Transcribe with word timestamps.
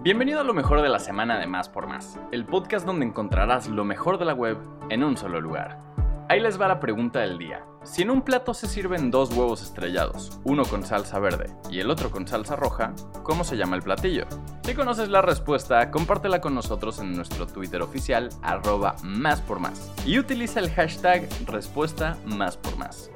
Bienvenido 0.00 0.40
a 0.40 0.44
lo 0.44 0.54
mejor 0.54 0.80
de 0.80 0.88
la 0.88 1.00
semana 1.00 1.40
de 1.40 1.48
Más 1.48 1.68
por 1.68 1.88
Más, 1.88 2.20
el 2.30 2.46
podcast 2.46 2.86
donde 2.86 3.04
encontrarás 3.04 3.66
lo 3.66 3.84
mejor 3.84 4.16
de 4.16 4.26
la 4.26 4.32
web 4.32 4.56
en 4.90 5.02
un 5.02 5.16
solo 5.16 5.40
lugar. 5.40 5.80
Ahí 6.28 6.38
les 6.38 6.60
va 6.60 6.68
la 6.68 6.78
pregunta 6.78 7.18
del 7.18 7.36
día. 7.36 7.64
Si 7.82 8.02
en 8.02 8.10
un 8.10 8.22
plato 8.22 8.54
se 8.54 8.68
sirven 8.68 9.10
dos 9.10 9.32
huevos 9.36 9.60
estrellados, 9.60 10.38
uno 10.44 10.62
con 10.62 10.84
salsa 10.84 11.18
verde 11.18 11.50
y 11.68 11.80
el 11.80 11.90
otro 11.90 12.12
con 12.12 12.28
salsa 12.28 12.54
roja, 12.54 12.92
¿cómo 13.24 13.42
se 13.42 13.56
llama 13.56 13.74
el 13.74 13.82
platillo? 13.82 14.26
Si 14.62 14.72
conoces 14.72 15.08
la 15.08 15.20
respuesta, 15.20 15.90
compártela 15.90 16.40
con 16.40 16.54
nosotros 16.54 17.00
en 17.00 17.16
nuestro 17.16 17.48
Twitter 17.48 17.82
oficial, 17.82 18.28
arroba 18.40 18.94
más 19.02 19.40
por 19.40 19.58
más, 19.58 19.92
y 20.06 20.20
utiliza 20.20 20.60
el 20.60 20.70
hashtag 20.70 21.28
respuesta 21.44 22.16
más 22.24 22.56
por 22.56 22.76
más. 22.76 23.10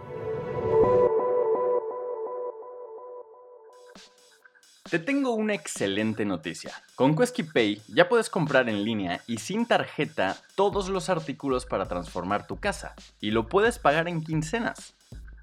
Te 4.93 4.99
tengo 4.99 5.31
una 5.31 5.55
excelente 5.55 6.27
noticia. 6.27 6.71
Con 6.97 7.17
Quesky 7.17 7.45
Pay 7.45 7.81
ya 7.89 8.11
puedes 8.11 8.29
comprar 8.29 8.69
en 8.69 8.85
línea 8.85 9.23
y 9.27 9.39
sin 9.39 9.65
tarjeta 9.65 10.37
todos 10.55 10.91
los 10.91 11.09
artículos 11.09 11.65
para 11.65 11.87
transformar 11.87 12.47
tu 12.47 12.59
casa 12.59 12.95
y 13.19 13.31
lo 13.31 13.49
puedes 13.49 13.79
pagar 13.79 14.07
en 14.07 14.23
quincenas. 14.23 14.95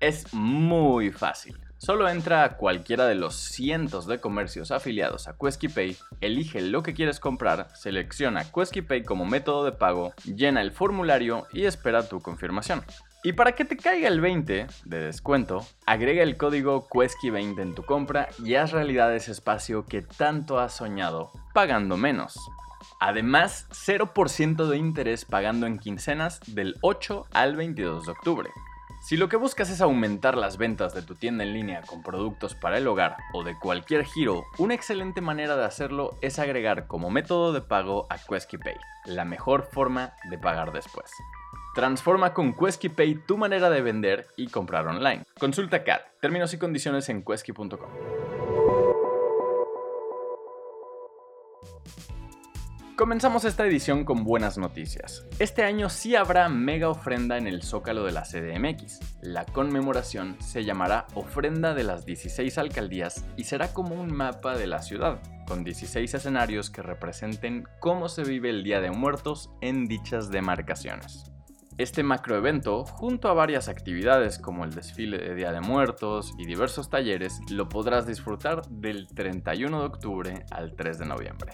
Es 0.02 0.32
muy 0.36 1.10
fácil. 1.10 1.58
Solo 1.80 2.08
entra 2.10 2.44
a 2.44 2.58
cualquiera 2.58 3.08
de 3.08 3.16
los 3.16 3.38
cientos 3.38 4.06
de 4.06 4.20
comercios 4.20 4.70
afiliados 4.70 5.28
a 5.28 5.36
Quesky 5.36 5.70
Pay, 5.70 5.98
elige 6.22 6.62
lo 6.62 6.84
que 6.84 6.94
quieres 6.94 7.20
comprar, 7.20 7.70
selecciona 7.76 8.52
Quesky 8.52 8.84
Pay 8.84 9.02
como 9.02 9.26
método 9.26 9.66
de 9.66 9.72
pago, 9.72 10.14
llena 10.26 10.62
el 10.62 10.72
formulario 10.72 11.48
y 11.52 11.66
espera 11.66 12.08
tu 12.08 12.20
confirmación. 12.20 12.84
Y 13.22 13.34
para 13.34 13.52
que 13.52 13.66
te 13.66 13.76
caiga 13.76 14.08
el 14.08 14.22
20 14.22 14.68
de 14.86 15.00
descuento, 15.00 15.66
agrega 15.86 16.24
el 16.24 16.38
código 16.38 16.88
Quesky20 16.88 17.62
en 17.62 17.76
tu 17.76 17.84
compra 17.84 18.30
y 18.44 18.56
haz 18.56 18.72
realidad 18.72 19.14
ese 19.14 19.34
espacio 19.34 19.86
que 19.86 20.02
tanto 20.02 20.58
has 20.58 20.74
soñado, 20.74 21.32
pagando 21.54 21.98
menos. 21.98 22.40
Además, 23.02 23.68
0% 23.72 24.68
de 24.68 24.78
interés 24.78 25.26
pagando 25.26 25.68
en 25.68 25.80
quincenas 25.80 26.40
del 26.48 26.78
8 26.82 27.28
al 27.34 27.58
22 27.58 28.06
de 28.06 28.12
octubre. 28.14 28.50
Si 29.02 29.18
lo 29.18 29.28
que 29.28 29.38
buscas 29.38 29.70
es 29.70 29.82
aumentar 29.82 30.38
las 30.38 30.58
ventas 30.58 30.94
de 30.94 31.02
tu 31.02 31.16
tienda 31.16 31.44
en 31.44 31.54
línea 31.54 31.82
con 31.82 32.04
productos 32.04 32.56
para 32.56 32.78
el 32.78 32.88
hogar 32.88 33.18
o 33.34 33.44
de 33.44 33.58
cualquier 33.58 34.06
giro, 34.06 34.46
una 34.58 34.76
excelente 34.76 35.20
manera 35.20 35.58
de 35.58 35.66
hacerlo 35.66 36.18
es 36.22 36.40
agregar 36.40 36.88
como 36.88 37.10
método 37.10 37.52
de 37.52 37.62
pago 37.62 38.08
a 38.10 38.18
QueskyPay, 38.18 38.76
la 39.06 39.26
mejor 39.26 39.70
forma 39.72 40.14
de 40.30 40.38
pagar 40.38 40.72
después. 40.72 41.12
Transforma 41.76 42.34
con 42.34 42.54
Quesky 42.54 42.90
Pay 42.90 43.26
tu 43.28 43.38
manera 43.38 43.70
de 43.70 43.82
vender 43.82 44.28
y 44.36 44.48
comprar 44.48 44.88
online. 44.88 45.24
Consulta 45.40 45.84
CAD. 45.84 46.02
Términos 46.20 46.54
y 46.54 46.58
condiciones 46.58 47.10
en 47.10 47.24
quesky.com. 47.24 47.90
Comenzamos 53.00 53.46
esta 53.46 53.66
edición 53.66 54.04
con 54.04 54.26
buenas 54.26 54.58
noticias. 54.58 55.26
Este 55.40 55.64
año 55.64 55.88
sí 55.88 56.18
habrá 56.18 56.50
mega 56.50 56.90
ofrenda 56.90 57.38
en 57.38 57.48
el 57.48 57.64
zócalo 57.64 58.04
de 58.04 58.12
la 58.12 58.24
CDMX. 58.24 59.00
La 59.22 59.46
conmemoración 59.46 60.36
se 60.42 60.66
llamará 60.66 61.08
Ofrenda 61.14 61.74
de 61.74 61.86
las 61.86 62.06
16 62.06 62.58
alcaldías 62.58 63.26
y 63.38 63.46
será 63.46 63.72
como 63.72 63.96
un 63.96 64.12
mapa 64.12 64.58
de 64.58 64.68
la 64.68 64.82
ciudad, 64.82 65.22
con 65.48 65.64
16 65.64 66.14
escenarios 66.14 66.70
que 66.70 66.82
representen 66.82 67.66
cómo 67.80 68.10
se 68.10 68.26
vive 68.26 68.50
el 68.50 68.66
Día 68.66 68.82
de 68.82 68.92
Muertos 68.92 69.50
en 69.62 69.88
dichas 69.88 70.30
demarcaciones. 70.30 71.29
Este 71.80 72.04
macroevento, 72.04 72.84
junto 72.84 73.30
a 73.30 73.34
varias 73.34 73.70
actividades 73.70 74.38
como 74.38 74.66
el 74.66 74.76
desfile 74.76 75.18
de 75.18 75.34
Día 75.34 75.54
de 75.54 75.62
Muertos 75.62 76.34
y 76.38 76.46
diversos 76.46 76.90
talleres, 76.90 77.40
lo 77.50 77.70
podrás 77.70 78.06
disfrutar 78.06 78.68
del 78.68 79.08
31 79.08 79.80
de 79.80 79.86
octubre 79.86 80.46
al 80.52 80.76
3 80.76 81.00
de 81.00 81.06
noviembre. 81.06 81.52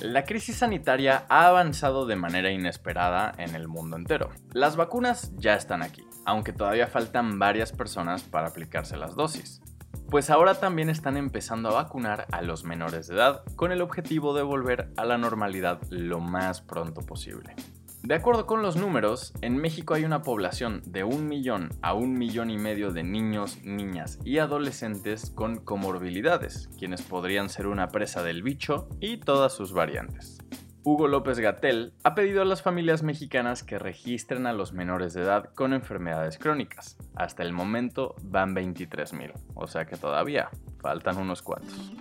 La 0.00 0.24
crisis 0.24 0.56
sanitaria 0.56 1.26
ha 1.28 1.46
avanzado 1.46 2.06
de 2.06 2.16
manera 2.16 2.50
inesperada 2.50 3.34
en 3.36 3.54
el 3.54 3.68
mundo 3.68 3.98
entero. 3.98 4.30
Las 4.54 4.76
vacunas 4.76 5.30
ya 5.36 5.56
están 5.56 5.82
aquí, 5.82 6.06
aunque 6.24 6.54
todavía 6.54 6.86
faltan 6.86 7.38
varias 7.38 7.70
personas 7.70 8.22
para 8.22 8.48
aplicarse 8.48 8.96
las 8.96 9.14
dosis. 9.14 9.60
Pues 10.08 10.30
ahora 10.30 10.54
también 10.54 10.88
están 10.88 11.18
empezando 11.18 11.68
a 11.68 11.82
vacunar 11.82 12.26
a 12.32 12.40
los 12.40 12.64
menores 12.64 13.08
de 13.08 13.16
edad 13.16 13.42
con 13.56 13.72
el 13.72 13.82
objetivo 13.82 14.32
de 14.32 14.42
volver 14.42 14.90
a 14.96 15.04
la 15.04 15.18
normalidad 15.18 15.82
lo 15.90 16.18
más 16.18 16.62
pronto 16.62 17.02
posible. 17.02 17.54
De 18.02 18.14
acuerdo 18.14 18.46
con 18.46 18.62
los 18.62 18.76
números, 18.76 19.34
en 19.42 19.58
México 19.58 19.92
hay 19.92 20.04
una 20.04 20.22
población 20.22 20.80
de 20.86 21.04
un 21.04 21.28
millón 21.28 21.68
a 21.82 21.92
un 21.92 22.14
millón 22.14 22.50
y 22.50 22.56
medio 22.56 22.92
de 22.92 23.02
niños, 23.02 23.58
niñas 23.62 24.18
y 24.24 24.38
adolescentes 24.38 25.30
con 25.30 25.58
comorbilidades, 25.58 26.70
quienes 26.78 27.02
podrían 27.02 27.50
ser 27.50 27.66
una 27.66 27.88
presa 27.88 28.22
del 28.22 28.42
bicho 28.42 28.88
y 29.00 29.18
todas 29.18 29.52
sus 29.52 29.74
variantes. 29.74 30.38
Hugo 30.82 31.08
López 31.08 31.38
Gatel 31.38 31.92
ha 32.02 32.14
pedido 32.14 32.40
a 32.40 32.46
las 32.46 32.62
familias 32.62 33.02
mexicanas 33.02 33.62
que 33.62 33.78
registren 33.78 34.46
a 34.46 34.54
los 34.54 34.72
menores 34.72 35.12
de 35.12 35.20
edad 35.20 35.52
con 35.54 35.74
enfermedades 35.74 36.38
crónicas. 36.38 36.96
Hasta 37.14 37.42
el 37.42 37.52
momento 37.52 38.14
van 38.22 38.56
23.000, 38.56 39.34
o 39.54 39.66
sea 39.66 39.84
que 39.84 39.96
todavía 39.96 40.48
faltan 40.80 41.18
unos 41.18 41.42
cuantos. 41.42 41.92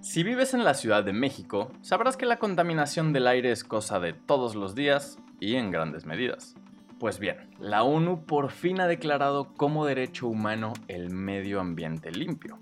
Si 0.00 0.22
vives 0.22 0.54
en 0.54 0.62
la 0.62 0.74
Ciudad 0.74 1.02
de 1.02 1.12
México, 1.12 1.72
sabrás 1.82 2.16
que 2.16 2.24
la 2.24 2.38
contaminación 2.38 3.12
del 3.12 3.26
aire 3.26 3.50
es 3.50 3.64
cosa 3.64 3.98
de 3.98 4.12
todos 4.12 4.54
los 4.54 4.76
días 4.76 5.18
y 5.40 5.56
en 5.56 5.70
grandes 5.70 6.06
medidas. 6.06 6.54
Pues 7.00 7.18
bien, 7.18 7.48
la 7.58 7.82
ONU 7.82 8.26
por 8.26 8.50
fin 8.50 8.78
ha 8.80 8.86
declarado 8.86 9.54
como 9.54 9.86
derecho 9.86 10.28
humano 10.28 10.74
el 10.86 11.10
medio 11.10 11.60
ambiente 11.60 12.10
limpio. 12.10 12.58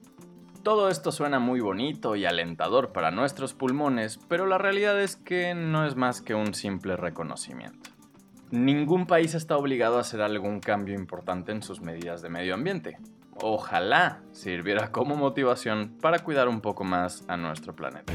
Todo 0.63 0.89
esto 0.91 1.13
suena 1.13 1.39
muy 1.41 1.61
bonito 1.61 2.15
y 2.15 2.25
alentador 2.25 2.93
para 2.93 3.11
nuestros 3.11 3.55
pulmones, 3.55 4.19
pero 4.29 4.47
la 4.47 4.59
realidad 4.59 5.01
es 5.01 5.17
que 5.17 5.55
no 5.55 5.87
es 5.87 5.97
más 5.97 6.21
que 6.21 6.35
un 6.35 6.55
simple 6.55 6.97
reconocimiento. 6.97 7.91
Ningún 8.51 9.07
país 9.07 9.35
está 9.35 9.57
obligado 9.57 9.99
a 9.99 10.03
hacer 10.03 10.23
algún 10.23 10.61
cambio 10.61 10.95
importante 10.95 11.53
en 11.53 11.63
sus 11.63 11.81
medidas 11.81 12.23
de 12.23 12.31
medio 12.31 12.55
ambiente. 12.55 12.99
Ojalá 13.43 14.21
sirviera 14.33 14.91
como 14.91 15.17
motivación 15.17 15.97
para 16.01 16.21
cuidar 16.21 16.49
un 16.49 16.61
poco 16.61 16.85
más 16.85 17.25
a 17.29 17.37
nuestro 17.37 17.75
planeta. 17.75 18.13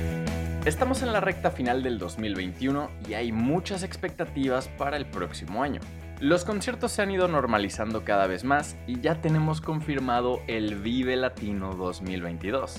Estamos 0.66 1.03
en 1.03 1.12
la 1.12 1.19
recta 1.19 1.51
final 1.51 1.84
del 1.84 2.00
2021 2.00 2.90
y 3.09 3.16
hay 3.16 3.34
muchas 3.34 3.84
expectativas 3.84 4.69
para 4.69 4.96
el 4.96 5.06
próximo 5.06 5.62
año. 5.62 5.81
Los 6.22 6.46
conciertos 6.46 6.94
se 6.94 7.01
han 7.01 7.12
ido 7.12 7.28
normalizando 7.28 8.06
cada 8.06 8.28
vez 8.28 8.46
más 8.46 8.78
y 8.88 9.01
ya 9.01 9.19
tenemos 9.19 9.59
confirmado 9.59 10.40
el 10.47 10.75
Vive 10.75 11.18
Latino 11.18 11.74
2022. 11.75 12.78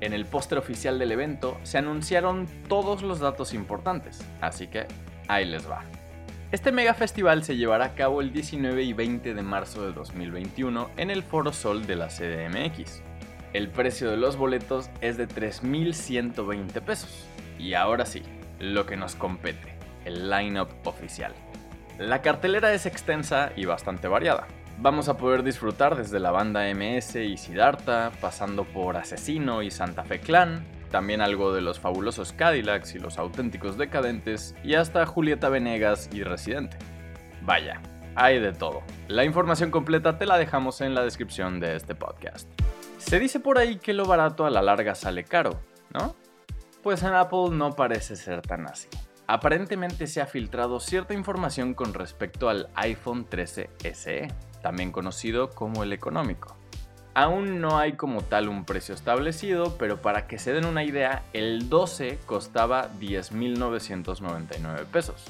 En 0.00 0.14
el 0.14 0.26
póster 0.26 0.58
oficial 0.58 0.98
del 0.98 1.12
evento 1.12 1.56
se 1.62 1.78
anunciaron 1.78 2.48
todos 2.68 3.02
los 3.02 3.20
datos 3.20 3.54
importantes, 3.54 4.20
así 4.40 4.66
que 4.66 4.88
ahí 5.28 5.44
les 5.44 5.70
va. 5.70 5.84
Este 6.50 6.72
mega 6.72 6.92
festival 6.92 7.44
se 7.44 7.56
llevará 7.56 7.84
a 7.84 7.94
cabo 7.94 8.20
el 8.20 8.32
19 8.32 8.82
y 8.82 8.94
20 8.94 9.32
de 9.32 9.42
marzo 9.42 9.86
de 9.86 9.92
2021 9.92 10.90
en 10.96 11.12
el 11.12 11.22
Foro 11.22 11.52
Sol 11.52 11.86
de 11.86 11.94
la 11.94 12.08
CDMX. 12.08 13.00
El 13.52 13.68
precio 13.68 14.10
de 14.10 14.16
los 14.16 14.36
boletos 14.36 14.88
es 15.02 15.18
de 15.18 15.28
3.120 15.28 16.80
pesos. 16.80 17.26
Y 17.58 17.74
ahora 17.74 18.06
sí, 18.06 18.22
lo 18.58 18.86
que 18.86 18.96
nos 18.96 19.14
compete, 19.14 19.76
el 20.06 20.30
line-up 20.30 20.68
oficial. 20.84 21.34
La 21.98 22.22
cartelera 22.22 22.72
es 22.72 22.86
extensa 22.86 23.52
y 23.54 23.66
bastante 23.66 24.08
variada. 24.08 24.46
Vamos 24.78 25.10
a 25.10 25.18
poder 25.18 25.42
disfrutar 25.42 25.96
desde 25.96 26.18
la 26.18 26.30
banda 26.30 26.62
MS 26.72 27.16
y 27.16 27.36
Siddhartha, 27.36 28.10
pasando 28.22 28.64
por 28.64 28.96
Asesino 28.96 29.62
y 29.62 29.70
Santa 29.70 30.02
Fe 30.02 30.18
Clan, 30.18 30.64
también 30.90 31.20
algo 31.20 31.52
de 31.52 31.60
los 31.60 31.78
fabulosos 31.78 32.32
Cadillacs 32.32 32.94
y 32.94 33.00
los 33.00 33.18
auténticos 33.18 33.76
decadentes, 33.76 34.54
y 34.64 34.74
hasta 34.74 35.04
Julieta 35.04 35.50
Venegas 35.50 36.08
y 36.10 36.22
Residente. 36.22 36.78
Vaya, 37.42 37.82
hay 38.14 38.40
de 38.40 38.52
todo. 38.52 38.82
La 39.08 39.24
información 39.24 39.70
completa 39.70 40.16
te 40.18 40.24
la 40.24 40.38
dejamos 40.38 40.80
en 40.80 40.94
la 40.94 41.04
descripción 41.04 41.60
de 41.60 41.76
este 41.76 41.94
podcast. 41.94 42.48
Se 43.04 43.18
dice 43.18 43.40
por 43.40 43.58
ahí 43.58 43.76
que 43.76 43.92
lo 43.92 44.06
barato 44.06 44.46
a 44.46 44.50
la 44.50 44.62
larga 44.62 44.94
sale 44.94 45.24
caro, 45.24 45.60
¿no? 45.92 46.14
Pues 46.82 47.02
en 47.02 47.12
Apple 47.12 47.50
no 47.50 47.72
parece 47.72 48.16
ser 48.16 48.40
tan 48.40 48.66
así. 48.66 48.88
Aparentemente 49.26 50.06
se 50.06 50.22
ha 50.22 50.26
filtrado 50.26 50.80
cierta 50.80 51.12
información 51.12 51.74
con 51.74 51.92
respecto 51.92 52.48
al 52.48 52.70
iPhone 52.74 53.26
13 53.28 53.68
SE, 53.92 54.28
también 54.62 54.92
conocido 54.92 55.50
como 55.50 55.82
el 55.82 55.92
económico. 55.92 56.56
Aún 57.12 57.60
no 57.60 57.76
hay 57.78 57.94
como 57.94 58.22
tal 58.22 58.48
un 58.48 58.64
precio 58.64 58.94
establecido, 58.94 59.76
pero 59.76 60.00
para 60.00 60.26
que 60.26 60.38
se 60.38 60.54
den 60.54 60.64
una 60.64 60.82
idea, 60.82 61.24
el 61.34 61.68
12 61.68 62.20
costaba 62.24 62.90
10.999 62.94 64.86
pesos. 64.86 65.26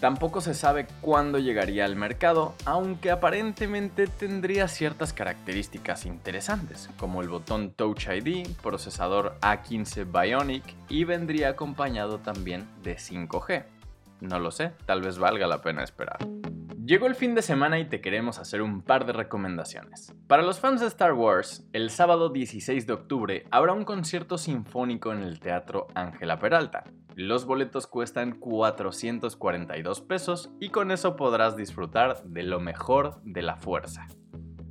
Tampoco 0.00 0.40
se 0.40 0.54
sabe 0.54 0.86
cuándo 1.00 1.38
llegaría 1.38 1.84
al 1.84 1.96
mercado, 1.96 2.54
aunque 2.64 3.10
aparentemente 3.10 4.06
tendría 4.06 4.68
ciertas 4.68 5.12
características 5.12 6.06
interesantes, 6.06 6.88
como 6.98 7.20
el 7.20 7.28
botón 7.28 7.72
Touch 7.72 8.06
ID, 8.06 8.46
procesador 8.62 9.36
A15 9.40 10.06
Bionic 10.06 10.64
y 10.88 11.02
vendría 11.02 11.48
acompañado 11.48 12.18
también 12.18 12.68
de 12.84 12.96
5G. 12.96 13.64
No 14.20 14.38
lo 14.38 14.52
sé, 14.52 14.72
tal 14.86 15.02
vez 15.02 15.18
valga 15.18 15.48
la 15.48 15.62
pena 15.62 15.82
esperar. 15.82 16.18
Llegó 16.88 17.06
el 17.06 17.14
fin 17.14 17.34
de 17.34 17.42
semana 17.42 17.78
y 17.78 17.84
te 17.84 18.00
queremos 18.00 18.38
hacer 18.38 18.62
un 18.62 18.80
par 18.80 19.04
de 19.04 19.12
recomendaciones. 19.12 20.14
Para 20.26 20.42
los 20.42 20.58
fans 20.58 20.80
de 20.80 20.86
Star 20.86 21.12
Wars, 21.12 21.68
el 21.74 21.90
sábado 21.90 22.30
16 22.30 22.86
de 22.86 22.92
octubre 22.94 23.44
habrá 23.50 23.74
un 23.74 23.84
concierto 23.84 24.38
sinfónico 24.38 25.12
en 25.12 25.20
el 25.20 25.38
Teatro 25.38 25.88
Ángela 25.94 26.38
Peralta. 26.38 26.84
Los 27.14 27.44
boletos 27.44 27.86
cuestan 27.86 28.38
442 28.38 30.00
pesos 30.00 30.48
y 30.60 30.70
con 30.70 30.90
eso 30.90 31.14
podrás 31.14 31.58
disfrutar 31.58 32.22
de 32.24 32.42
lo 32.42 32.58
mejor 32.58 33.20
de 33.22 33.42
la 33.42 33.56
fuerza. 33.56 34.06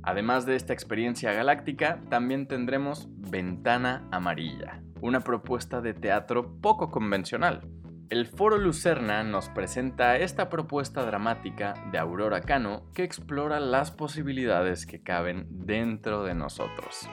Además 0.02 0.44
de 0.44 0.56
esta 0.56 0.72
experiencia 0.72 1.32
galáctica, 1.32 2.00
también 2.10 2.48
tendremos 2.48 3.06
Ventana 3.10 4.08
Amarilla, 4.10 4.82
una 5.02 5.20
propuesta 5.20 5.80
de 5.80 5.94
teatro 5.94 6.58
poco 6.60 6.90
convencional 6.90 7.60
el 8.10 8.26
Foro 8.26 8.56
Lucerna 8.56 9.22
nos 9.22 9.48
presenta 9.50 10.16
esta 10.16 10.48
propuesta 10.48 11.04
dramática 11.04 11.74
de 11.92 11.98
Aurora 11.98 12.40
Cano 12.40 12.84
que 12.94 13.04
explora 13.04 13.60
las 13.60 13.90
posibilidades 13.90 14.86
que 14.86 15.02
caben 15.02 15.46
dentro 15.50 16.24
de 16.24 16.34
nosotros. 16.34 17.08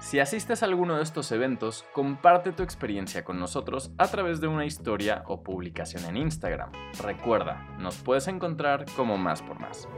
Si 0.00 0.20
asistes 0.20 0.62
a 0.62 0.66
alguno 0.66 0.96
de 0.96 1.02
estos 1.02 1.32
eventos, 1.32 1.84
comparte 1.92 2.52
tu 2.52 2.62
experiencia 2.62 3.24
con 3.24 3.38
nosotros 3.38 3.92
a 3.98 4.06
través 4.06 4.40
de 4.40 4.46
una 4.46 4.64
historia 4.64 5.24
o 5.26 5.42
publicación 5.42 6.04
en 6.04 6.16
Instagram. 6.16 6.70
Recuerda, 7.02 7.66
nos 7.78 7.96
puedes 7.96 8.28
encontrar 8.28 8.86
como 8.96 9.18
más 9.18 9.42
por 9.42 9.58
más. 9.58 9.88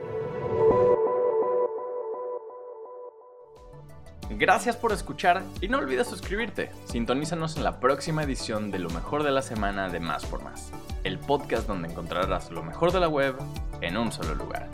Gracias 4.39 4.77
por 4.77 4.93
escuchar 4.93 5.43
y 5.61 5.67
no 5.67 5.79
olvides 5.79 6.07
suscribirte. 6.07 6.71
Sintonízanos 6.85 7.57
en 7.57 7.65
la 7.65 7.81
próxima 7.81 8.23
edición 8.23 8.71
de 8.71 8.79
Lo 8.79 8.89
mejor 8.91 9.25
de 9.25 9.33
la 9.33 9.43
semana 9.43 9.89
de 9.89 9.99
Más 9.99 10.25
por 10.25 10.43
Más, 10.45 10.71
el 11.03 11.19
podcast 11.19 11.67
donde 11.67 11.89
encontrarás 11.89 12.51
lo 12.51 12.63
mejor 12.63 12.93
de 12.93 13.01
la 13.01 13.09
web 13.09 13.35
en 13.81 13.97
un 13.97 14.13
solo 14.13 14.37
lugar. 14.37 14.69